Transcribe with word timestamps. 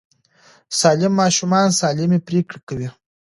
سالم 0.79 1.13
ماشومان 1.21 1.67
سالمې 1.79 2.19
پرېکړې 2.27 2.59
کوي. 2.67 2.89